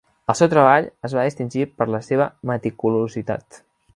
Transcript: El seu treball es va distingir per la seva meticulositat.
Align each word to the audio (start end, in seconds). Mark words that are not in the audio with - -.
El 0.33 0.35
seu 0.37 0.47
treball 0.53 0.87
es 1.09 1.13
va 1.17 1.25
distingir 1.27 1.67
per 1.81 1.87
la 1.97 2.01
seva 2.09 2.29
meticulositat. 2.53 3.63